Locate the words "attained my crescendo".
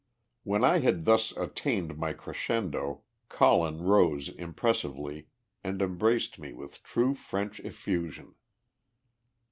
1.37-3.03